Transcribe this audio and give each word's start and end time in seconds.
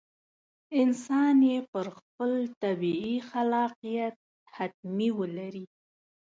انسان 0.81 1.37
یې 1.51 1.57
پر 1.71 1.85
خپل 1.97 2.31
طبیعي 2.61 3.15
خلاقیت 3.29 4.15
حتمي 4.55 5.09
ولري. 5.19 5.65